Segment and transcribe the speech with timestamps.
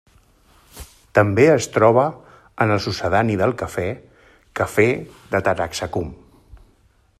[1.17, 2.05] També es troba
[2.65, 3.85] en el succedani del cafè,
[4.61, 4.87] cafè
[5.35, 6.13] de Taraxacum.